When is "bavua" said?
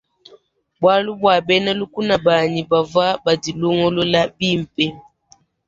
2.71-3.07